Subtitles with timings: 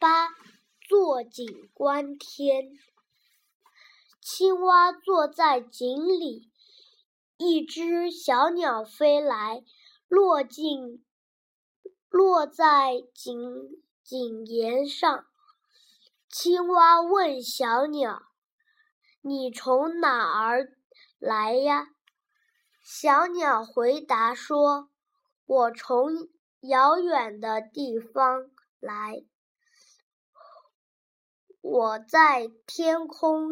[0.00, 0.28] 八，
[0.88, 2.78] 坐井观天。
[4.20, 6.52] 青蛙坐在井里，
[7.36, 9.64] 一只小鸟飞来，
[10.06, 11.04] 落进
[12.08, 13.36] 落在井
[14.04, 15.26] 井沿上。
[16.28, 18.22] 青蛙问小鸟
[19.20, 20.76] ：“你从哪儿
[21.18, 21.88] 来呀？”
[22.84, 24.90] 小鸟回答说
[25.44, 26.28] ：“我从
[26.60, 29.24] 遥远的地方来，
[31.70, 33.50] 我在天空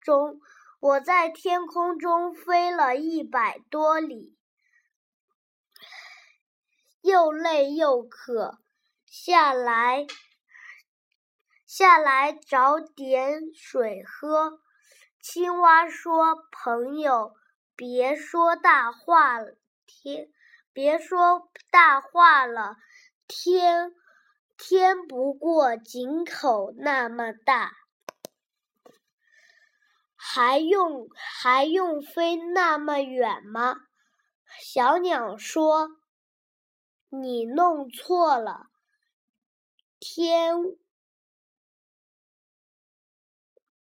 [0.00, 0.40] 中，
[0.80, 4.36] 我在天空中飞了一百多里，
[7.00, 8.58] 又累又渴，
[9.06, 10.04] 下来
[11.64, 14.60] 下来找点水喝。”
[15.22, 17.36] 青蛙说：“朋友。”
[17.76, 20.28] 别说大话了，天！
[20.72, 22.76] 别说大话了，
[23.26, 23.92] 天
[24.66, 27.74] 天不过井口那么大，
[30.16, 33.76] 还用还用飞那么远吗？
[34.62, 35.90] 小鸟说
[37.12, 38.70] ：“你弄错了，
[40.00, 40.56] 天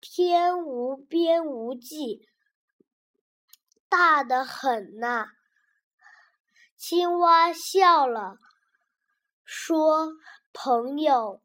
[0.03, 2.29] 天无边无际。”
[3.89, 5.29] 大的很呐！
[6.77, 8.37] 青蛙笑了，
[9.47, 10.12] 说
[10.61, 11.41] ：“朋友，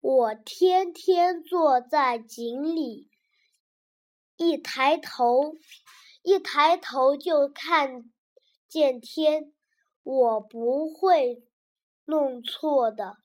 [0.00, 3.10] 我天天坐在井里，
[4.36, 5.52] 一抬头，
[6.22, 8.10] 一抬头就看
[8.66, 9.52] 见天，
[10.02, 11.46] 我不会
[12.06, 13.18] 弄错的。”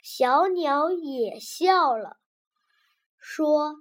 [0.00, 2.20] 小鸟也笑了，
[3.18, 3.80] 说：“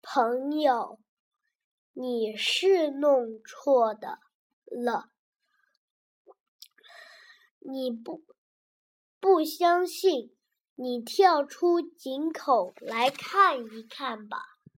[0.00, 0.98] 朋友。”
[1.92, 4.18] 你是弄错的
[4.64, 5.10] 了，
[7.58, 8.22] 你不
[9.20, 10.32] 不相信？
[10.74, 14.55] 你跳出井口来看一看吧。